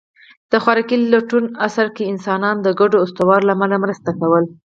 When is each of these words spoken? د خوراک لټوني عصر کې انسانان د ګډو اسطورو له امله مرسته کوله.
د 0.51 0.53
خوراک 0.63 0.91
لټوني 1.11 1.49
عصر 1.65 1.87
کې 1.95 2.09
انسانان 2.13 2.55
د 2.61 2.67
ګډو 2.79 2.97
اسطورو 3.05 3.45
له 3.47 3.53
امله 3.55 3.75
مرسته 3.83 4.09
کوله. 4.19 4.49